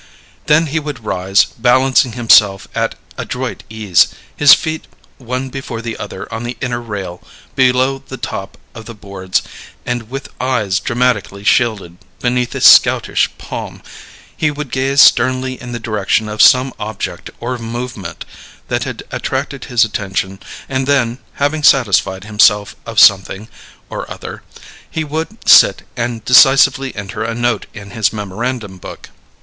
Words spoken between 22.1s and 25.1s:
himself of something or other, he